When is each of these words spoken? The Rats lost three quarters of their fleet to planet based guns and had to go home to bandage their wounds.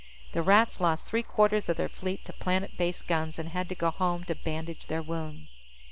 The 0.31 0.41
Rats 0.41 0.81
lost 0.81 1.05
three 1.05 1.21
quarters 1.21 1.69
of 1.69 1.77
their 1.77 1.87
fleet 1.87 2.25
to 2.25 2.33
planet 2.33 2.71
based 2.75 3.05
guns 3.05 3.37
and 3.37 3.49
had 3.49 3.69
to 3.69 3.75
go 3.75 3.91
home 3.91 4.23
to 4.23 4.33
bandage 4.33 4.87
their 4.87 5.03
wounds. 5.03 5.61